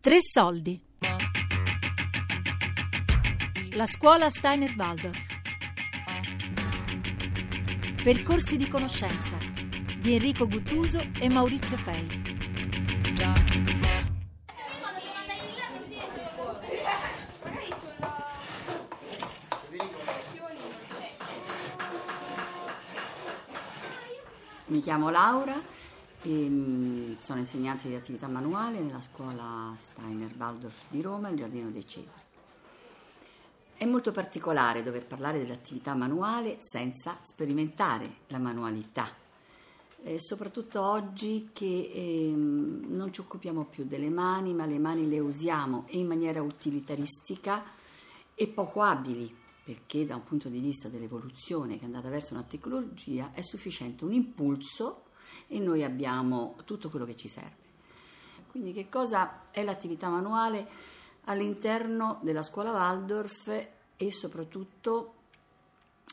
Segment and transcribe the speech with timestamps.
[0.00, 0.80] Tre soldi.
[3.72, 5.26] La scuola Steiner Waldorf.
[8.04, 9.36] Percorsi di conoscenza
[9.98, 12.06] di Enrico Guttuso e Maurizio Fei.
[24.66, 25.60] Mi chiamo Laura
[26.22, 31.70] e mm, sono insegnante di attività manuale nella scuola Steiner Waldorf di Roma, il Giardino
[31.70, 32.26] dei Cepri.
[33.74, 39.14] È molto particolare dover parlare dell'attività manuale senza sperimentare la manualità,
[40.02, 45.20] eh, soprattutto oggi che eh, non ci occupiamo più delle mani, ma le mani le
[45.20, 47.62] usiamo in maniera utilitaristica
[48.34, 49.32] e poco abili
[49.68, 54.04] perché da un punto di vista dell'evoluzione che è andata verso una tecnologia è sufficiente
[54.04, 55.02] un impulso
[55.46, 57.66] e noi abbiamo tutto quello che ci serve.
[58.50, 60.66] Quindi che cosa è l'attività manuale
[61.24, 65.14] all'interno della scuola Waldorf e soprattutto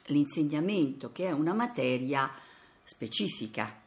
[0.07, 2.31] l'insegnamento che è una materia
[2.83, 3.83] specifica.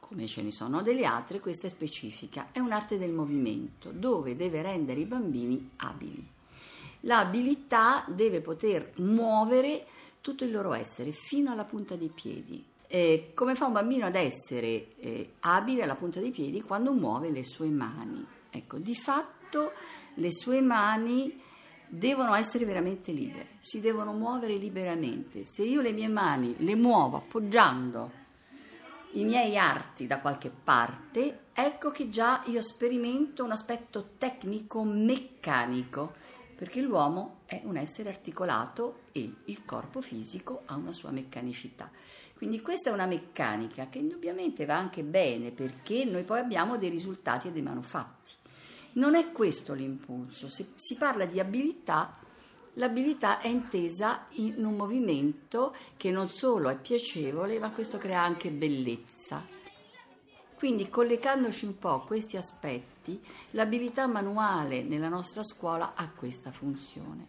[0.00, 4.62] Come ce ne sono delle altre, questa è specifica, è un'arte del movimento dove deve
[4.62, 6.32] rendere i bambini abili
[7.04, 9.86] l'abilità deve poter muovere
[10.20, 12.64] tutto il loro essere fino alla punta dei piedi.
[12.94, 17.30] Eh, come fa un bambino ad essere eh, abile alla punta dei piedi quando muove
[17.30, 18.24] le sue mani?
[18.48, 19.72] Ecco, di fatto
[20.14, 21.40] le sue mani
[21.88, 25.42] devono essere veramente libere, si devono muovere liberamente.
[25.42, 28.12] Se io le mie mani le muovo appoggiando
[29.14, 36.14] i miei arti da qualche parte, ecco che già io sperimento un aspetto tecnico meccanico
[36.54, 41.90] perché l'uomo è un essere articolato e il corpo fisico ha una sua meccanicità.
[42.36, 46.90] Quindi questa è una meccanica che indubbiamente va anche bene perché noi poi abbiamo dei
[46.90, 48.32] risultati e dei manufatti.
[48.92, 52.16] Non è questo l'impulso, se si parla di abilità,
[52.74, 58.50] l'abilità è intesa in un movimento che non solo è piacevole, ma questo crea anche
[58.50, 59.53] bellezza.
[60.64, 67.26] Quindi collegandoci un po' a questi aspetti, l'abilità manuale nella nostra scuola ha questa funzione.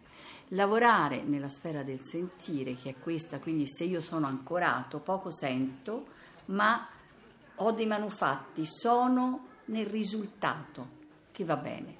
[0.48, 6.06] Lavorare nella sfera del sentire, che è questa, quindi se io sono ancorato, poco sento,
[6.46, 6.88] ma
[7.56, 10.88] ho dei manufatti, sono nel risultato,
[11.30, 11.94] che va bene.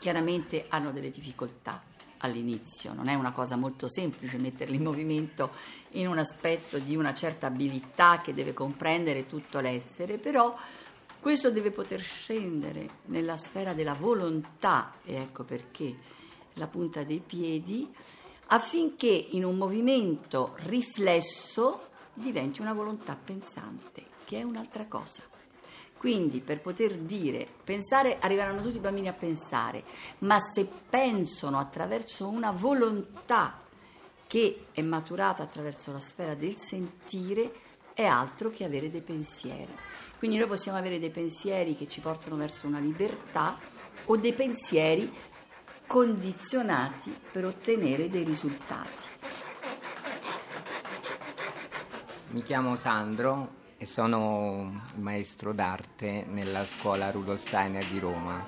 [0.00, 1.80] Chiaramente hanno delle difficoltà,
[2.20, 5.50] all'inizio, non è una cosa molto semplice metterli in movimento
[5.92, 10.56] in un aspetto di una certa abilità che deve comprendere tutto l'essere, però
[11.20, 15.94] questo deve poter scendere nella sfera della volontà, e ecco perché
[16.54, 17.88] la punta dei piedi,
[18.46, 25.22] affinché in un movimento riflesso diventi una volontà pensante, che è un'altra cosa.
[26.00, 29.84] Quindi per poter dire, pensare, arriveranno tutti i bambini a pensare,
[30.20, 33.60] ma se pensano attraverso una volontà
[34.26, 37.52] che è maturata attraverso la sfera del sentire,
[37.92, 39.68] è altro che avere dei pensieri.
[40.16, 43.58] Quindi noi possiamo avere dei pensieri che ci portano verso una libertà
[44.06, 45.12] o dei pensieri
[45.86, 49.04] condizionati per ottenere dei risultati.
[52.28, 58.46] Mi chiamo Sandro, sono maestro d'arte nella scuola Rudolf Steiner di Roma.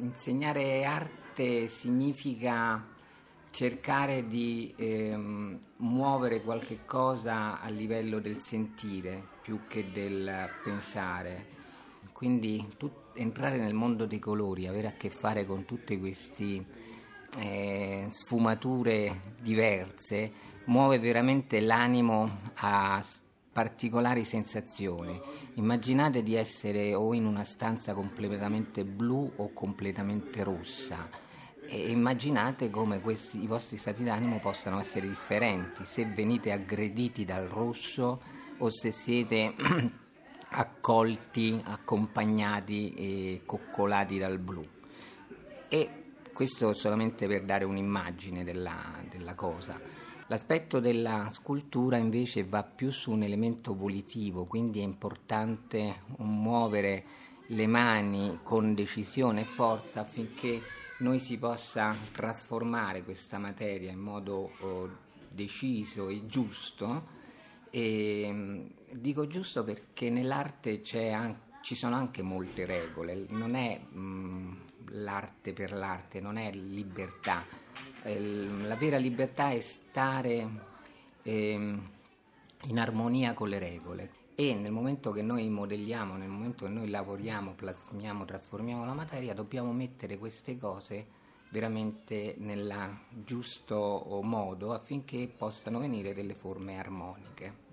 [0.00, 2.84] Insegnare arte significa
[3.50, 11.46] cercare di ehm, muovere qualche cosa a livello del sentire più che del pensare.
[12.12, 16.66] Quindi tut- entrare nel mondo dei colori, avere a che fare con tutte queste
[17.38, 20.32] eh, sfumature diverse,
[20.66, 23.02] muove veramente l'animo a
[23.56, 25.18] particolari sensazioni.
[25.54, 31.08] Immaginate di essere o in una stanza completamente blu o completamente rossa
[31.64, 37.46] e immaginate come questi, i vostri stati d'animo possano essere differenti se venite aggrediti dal
[37.46, 38.20] rosso
[38.58, 39.54] o se siete
[40.52, 44.62] accolti, accompagnati e coccolati dal blu.
[45.68, 45.90] E
[46.30, 50.05] questo solamente per dare un'immagine della, della cosa.
[50.28, 57.04] L'aspetto della scultura invece va più su un elemento volitivo, quindi è importante muovere
[57.50, 60.60] le mani con decisione e forza affinché
[60.98, 64.90] noi si possa trasformare questa materia in modo oh,
[65.28, 67.14] deciso e giusto.
[67.70, 70.80] E, mm, dico giusto perché nell'arte
[71.12, 74.52] an- ci sono anche molte regole, non è mh, mm,
[74.88, 77.65] l'arte per l'arte, non è libertà
[78.14, 80.48] la vera libertà è stare
[81.22, 81.78] eh,
[82.62, 84.10] in armonia con le regole.
[84.38, 89.32] e nel momento che noi modelliamo, nel momento che noi lavoriamo, plasmiamo, trasformiamo la materia,
[89.32, 91.06] dobbiamo mettere queste cose
[91.48, 97.64] veramente nel giusto modo affinché possano venire delle forme armoniche.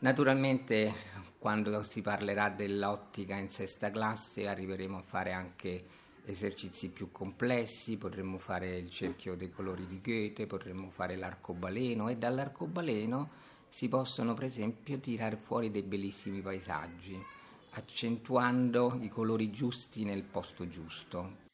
[0.00, 0.92] Naturalmente
[1.38, 5.84] quando si parlerà dell'ottica in sesta classe arriveremo a fare anche
[6.26, 12.16] esercizi più complessi, potremmo fare il cerchio dei colori di Goethe, potremmo fare l'arcobaleno e
[12.16, 13.30] dall'arcobaleno
[13.68, 17.22] si possono per esempio tirare fuori dei bellissimi paesaggi,
[17.70, 21.44] accentuando i colori giusti nel posto giusto.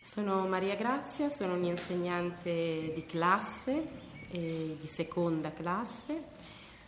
[0.00, 6.22] Sono Maria Grazia, sono un'insegnante di classe, eh, di seconda classe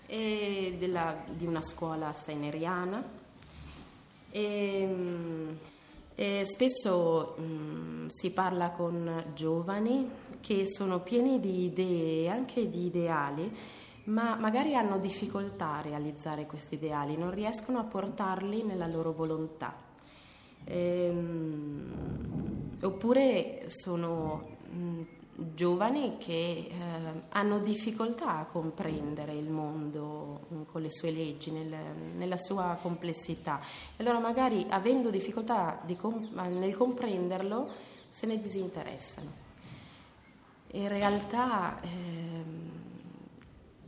[0.07, 3.03] e della, di una scuola steineriana.
[4.31, 5.57] E,
[6.19, 10.11] mm, e spesso mh, mm, si parla con giovani
[10.41, 13.55] che sono pieni di idee, anche di ideali,
[14.05, 19.75] ma magari hanno difficoltà a realizzare questi ideali, non riescono a portarli nella loro volontà.
[20.65, 21.93] Ehm,
[22.82, 25.03] oppure sono mh,
[25.55, 26.75] giovani che eh,
[27.29, 31.75] hanno difficoltà a comprendere il mondo mm, con le sue leggi, nel,
[32.17, 33.61] nella sua complessità.
[33.96, 37.70] E allora magari avendo difficoltà com- nel comprenderlo
[38.08, 39.46] se ne disinteressano.
[40.73, 42.70] In realtà ehm,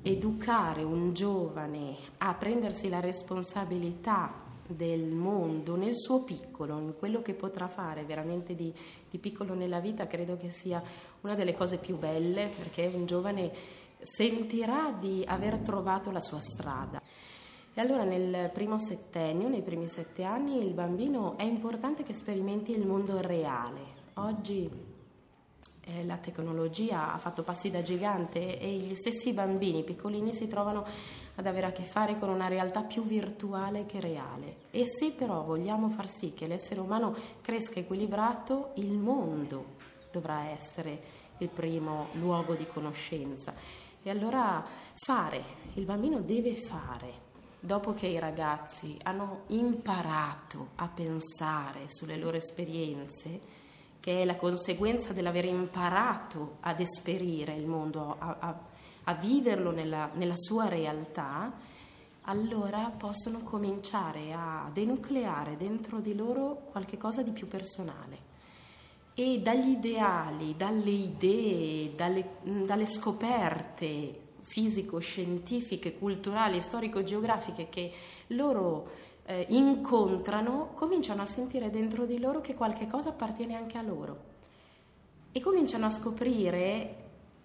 [0.03, 7.35] educare un giovane a prendersi la responsabilità del mondo nel suo piccolo, in quello che
[7.35, 8.73] potrà fare veramente di,
[9.09, 10.83] di, piccolo nella vita, credo che sia
[11.23, 13.53] una delle cose più belle perché un giovane
[14.01, 17.01] sentirà di aver trovato la sua strada.
[17.73, 22.73] E allora nel primo settennio, nei primi sette anni, il bambino è importante che sperimenti
[22.73, 23.99] il mondo reale.
[24.15, 24.90] Oggi
[25.91, 30.85] eh, la tecnologia ha fatto passi da gigante e gli stessi bambini piccolini si trovano
[31.35, 34.57] ad avere a che fare con una realtà più virtuale che reale.
[34.71, 39.79] E se però vogliamo far sì che l'essere umano cresca equilibrato, il mondo
[40.11, 43.55] dovrà essere il primo luogo di conoscenza.
[44.03, 44.65] E allora
[44.95, 45.43] fare,
[45.75, 47.29] il bambino deve fare.
[47.63, 53.59] Dopo che i ragazzi hanno imparato a pensare sulle loro esperienze,
[54.01, 58.61] che è la conseguenza dell'aver imparato ad esperire il mondo, a, a,
[59.05, 61.53] a viverlo nella, nella sua realtà,
[62.23, 68.29] allora possono cominciare a denucleare dentro di loro qualche cosa di più personale.
[69.15, 77.93] E dagli ideali, dalle idee, dalle, dalle scoperte fisico-scientifiche, culturali, storico-geografiche che
[78.29, 83.83] loro eh, incontrano, cominciano a sentire dentro di loro che qualche cosa appartiene anche a
[83.83, 84.39] loro
[85.31, 86.97] e cominciano a scoprire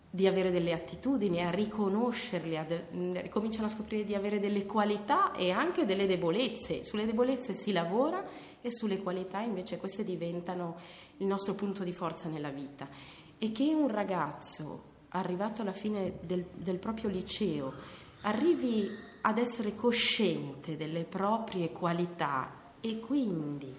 [0.10, 4.66] di avere delle attitudini, a riconoscerli, a de- mm, cominciano a scoprire di avere delle
[4.66, 6.84] qualità e anche delle debolezze.
[6.84, 8.26] Sulle debolezze si lavora
[8.62, 10.78] e sulle qualità invece queste diventano
[11.18, 12.90] il nostro punto di forza nella vita.
[13.38, 17.74] E che un ragazzo arrivato alla fine del, del proprio liceo
[18.22, 23.76] arrivi ad essere cosciente delle proprie qualità e quindi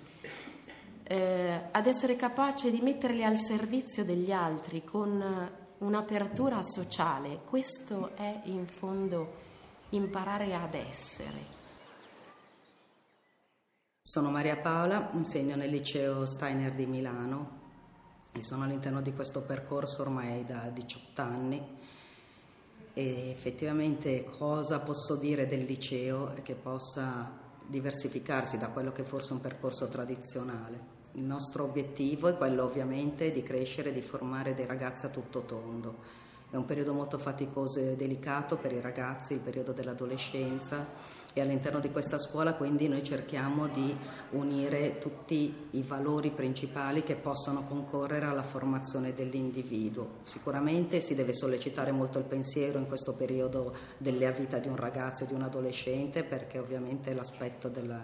[1.05, 8.41] eh, ad essere capace di metterle al servizio degli altri con un'apertura sociale, questo è
[8.45, 9.45] in fondo
[9.91, 11.55] imparare ad essere.
[14.03, 17.61] Sono Maria Paola, insegno nel liceo Steiner di Milano
[18.33, 21.79] e sono all'interno di questo percorso ormai da 18 anni
[22.99, 27.31] e effettivamente cosa posso dire del liceo che possa
[27.67, 30.95] diversificarsi da quello che forse è un percorso tradizionale.
[31.13, 36.25] Il nostro obiettivo è quello ovviamente di crescere, di formare dei ragazzi a tutto tondo.
[36.49, 40.87] È un periodo molto faticoso e delicato per i ragazzi, il periodo dell'adolescenza
[41.33, 43.95] e all'interno di questa scuola quindi noi cerchiamo di
[44.31, 50.19] unire tutti i valori principali che possono concorrere alla formazione dell'individuo.
[50.23, 55.25] Sicuramente si deve sollecitare molto il pensiero in questo periodo della vita di un ragazzo
[55.25, 58.03] e di un adolescente perché ovviamente l'aspetto del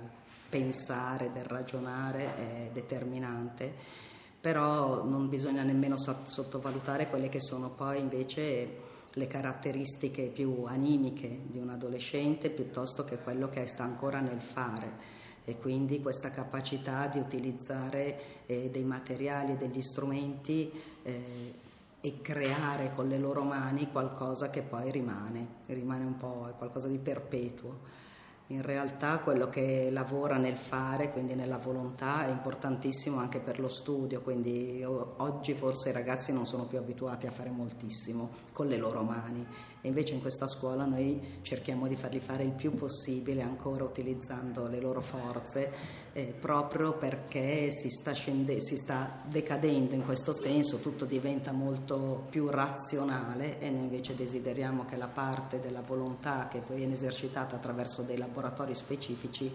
[0.51, 4.11] pensare, del ragionare è determinante,
[4.43, 11.59] però non bisogna nemmeno sottovalutare quelle che sono poi invece le caratteristiche più animiche di
[11.59, 15.21] un adolescente piuttosto che quello che sta ancora nel fare.
[15.45, 20.73] E quindi questa capacità di utilizzare eh, dei materiali e degli strumenti
[21.03, 21.55] eh,
[22.01, 26.99] e creare con le loro mani qualcosa che poi rimane, rimane un po' qualcosa di
[26.99, 28.01] perpetuo
[28.49, 33.69] in realtà quello che lavora nel fare, quindi nella volontà, è importantissimo anche per lo
[33.69, 38.77] studio, quindi oggi forse i ragazzi non sono più abituati a fare moltissimo con le
[38.77, 39.47] loro mani.
[39.85, 44.69] E invece in questa scuola noi cerchiamo di fargli fare il più possibile, ancora utilizzando
[44.69, 45.73] le loro forze,
[46.13, 52.27] eh, proprio perché si sta, scende- si sta decadendo in questo senso, tutto diventa molto
[52.31, 58.03] più razionale e noi invece desideriamo che la parte della volontà che viene esercitata attraverso
[58.03, 59.53] dei laboratori specifici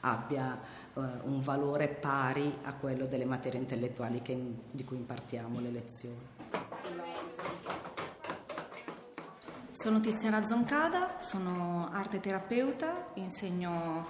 [0.00, 0.58] abbia
[0.94, 4.36] eh, un valore pari a quello delle materie intellettuali che,
[4.70, 6.34] di cui impartiamo le lezioni.
[9.70, 14.06] Sono Tiziana Zoncada, sono arte terapeuta, insegno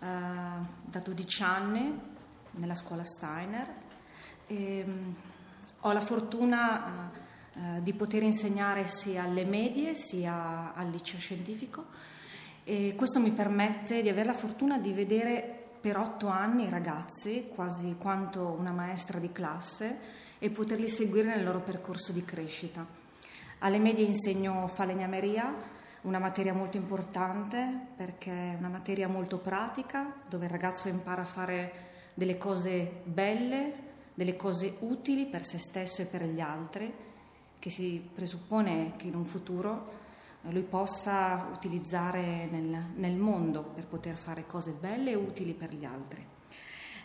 [0.00, 2.00] eh, da 12 anni
[2.52, 3.72] nella scuola Steiner
[4.46, 5.14] e um,
[5.82, 7.10] ho la fortuna
[7.54, 11.86] uh, di poter insegnare sia alle medie sia al liceo scientifico
[12.70, 17.50] e questo mi permette di avere la fortuna di vedere per otto anni i ragazzi,
[17.52, 19.98] quasi quanto una maestra di classe,
[20.38, 22.86] e poterli seguire nel loro percorso di crescita.
[23.58, 25.52] Alle medie insegno falegnameria,
[26.02, 31.26] una materia molto importante perché è una materia molto pratica dove il ragazzo impara a
[31.26, 31.72] fare
[32.14, 33.72] delle cose belle,
[34.14, 36.94] delle cose utili per se stesso e per gli altri,
[37.58, 39.99] che si presuppone che in un futuro
[40.48, 45.84] lui possa utilizzare nel, nel mondo per poter fare cose belle e utili per gli
[45.84, 46.26] altri.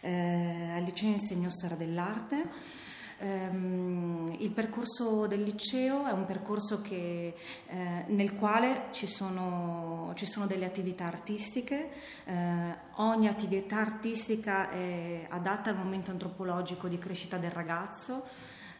[0.01, 2.93] Eh, al liceo insegno storia dell'arte.
[3.17, 7.33] Um, il percorso del liceo è un percorso che,
[7.65, 11.91] eh, nel quale ci sono, ci sono, delle attività artistiche,
[12.25, 18.25] eh, ogni attività artistica è adatta al momento antropologico di crescita del ragazzo,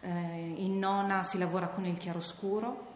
[0.02, 2.95] eh, in nona si lavora con il chiaroscuro,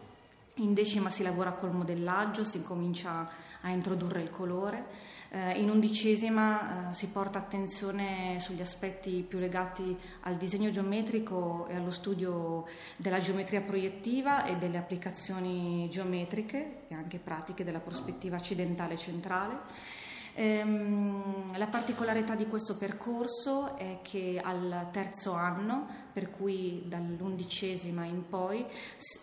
[0.62, 3.28] in decima si lavora col modellaggio, si comincia
[3.62, 5.18] a introdurre il colore.
[5.32, 11.76] Eh, in undicesima eh, si porta attenzione sugli aspetti più legati al disegno geometrico e
[11.76, 18.96] allo studio della geometria proiettiva e delle applicazioni geometriche e anche pratiche della prospettiva accidentale
[18.96, 19.99] centrale.
[20.34, 28.28] Ehm, la particolarità di questo percorso è che al terzo anno, per cui dall'undicesima in
[28.28, 28.64] poi,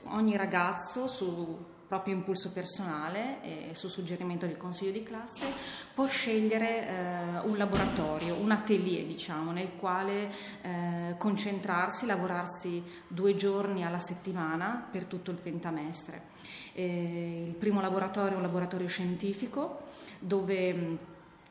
[0.09, 5.45] ogni ragazzo su proprio impulso personale e su suggerimento del consiglio di classe,
[5.93, 10.29] può scegliere eh, un laboratorio, un atelier diciamo, nel quale
[10.61, 16.35] eh, concentrarsi, lavorarsi due giorni alla settimana per tutto il pentamestre.
[16.73, 19.85] Eh, il primo laboratorio è un laboratorio scientifico
[20.19, 20.97] dove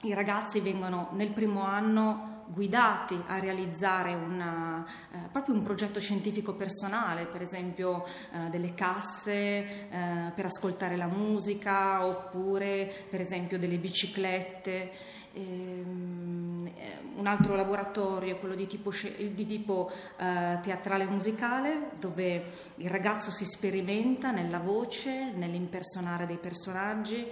[0.02, 6.54] i ragazzi vengono nel primo anno guidati a realizzare una, eh, proprio un progetto scientifico
[6.54, 13.78] personale, per esempio eh, delle casse eh, per ascoltare la musica oppure per esempio delle
[13.78, 15.14] biciclette.
[15.36, 22.44] Ehm, eh, un altro laboratorio, quello di tipo, di tipo eh, teatrale musicale, dove
[22.76, 27.26] il ragazzo si sperimenta nella voce, nell'impersonare dei personaggi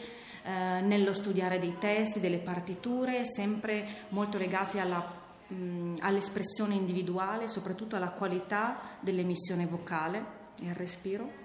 [0.46, 5.02] eh, nello studiare dei testi, delle partiture, sempre molto legati alla,
[5.46, 10.24] mh, all'espressione individuale, soprattutto alla qualità dell'emissione vocale
[10.62, 11.42] e al respiro.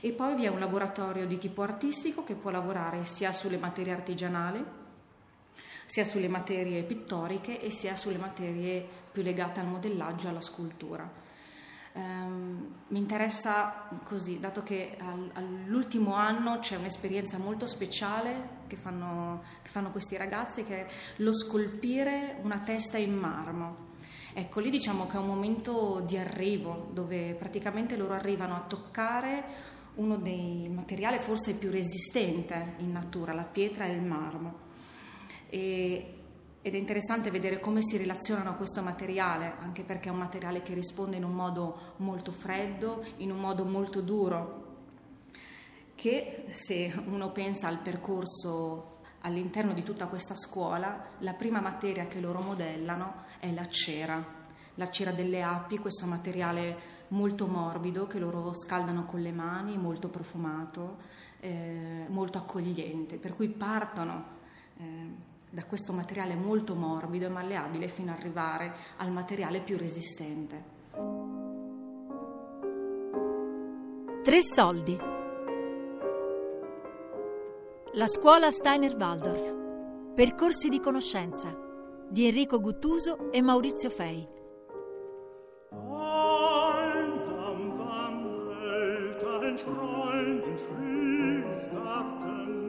[0.00, 3.92] E poi vi è un laboratorio di tipo artistico che può lavorare sia sulle materie
[3.92, 4.64] artigianali,
[5.86, 11.08] sia sulle materie pittoriche e sia sulle materie più legate al modellaggio e alla scultura.
[11.92, 19.42] Um, mi interessa così, dato che al, all'ultimo anno c'è un'esperienza molto speciale che fanno,
[19.62, 23.88] che fanno questi ragazzi, che è lo scolpire una testa in marmo.
[24.32, 29.44] Ecco, lì diciamo che è un momento di arrivo, dove praticamente loro arrivano a toccare
[29.94, 34.68] uno dei materiali forse più resistente in natura, la pietra e il marmo.
[35.48, 36.19] E
[36.62, 40.60] ed è interessante vedere come si relazionano a questo materiale, anche perché è un materiale
[40.60, 44.68] che risponde in un modo molto freddo, in un modo molto duro,
[45.94, 52.20] che se uno pensa al percorso all'interno di tutta questa scuola, la prima materia che
[52.20, 54.22] loro modellano è la cera,
[54.74, 60.08] la cera delle api, questo materiale molto morbido che loro scaldano con le mani, molto
[60.08, 60.98] profumato,
[61.40, 64.38] eh, molto accogliente, per cui partono.
[64.76, 70.78] Eh, da questo materiale molto morbido e malleabile fino ad arrivare al materiale più resistente.
[74.22, 74.98] Tre soldi.
[77.94, 79.58] La scuola Steiner Waldorf.
[80.14, 81.52] Percorsi di conoscenza
[82.08, 84.38] di Enrico Guttuso e Maurizio Fei.
[87.20, 92.59] Einsam wandelt ein Freund in Frühlingsgarten,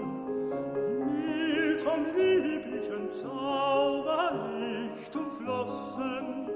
[1.83, 6.49] vom lieblichen Zauberlicht umflossen,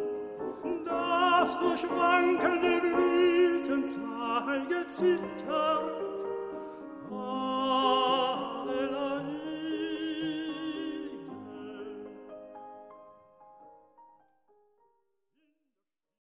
[0.85, 6.04] das durch wankelnde Blüten zeige zittert